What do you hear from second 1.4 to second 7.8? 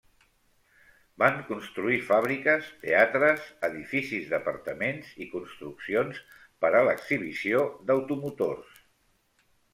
construir fàbriques, teatres, edificis d'apartaments i construccions per a l'exhibició